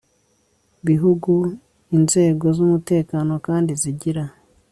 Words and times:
bihugu, 0.87 1.33
inzego 1.97 2.45
z'umutekano 2.57 3.33
kandi 3.47 3.71
zigira 3.81 4.23